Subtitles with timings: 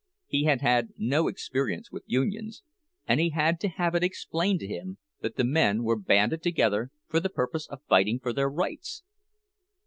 [0.25, 2.63] He had had no experience with unions,
[3.07, 6.89] and he had to have it explained to him that the men were banded together
[7.07, 9.03] for the purpose of fighting for their rights.